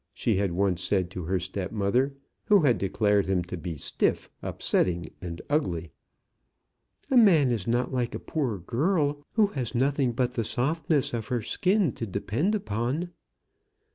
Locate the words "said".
0.81-1.11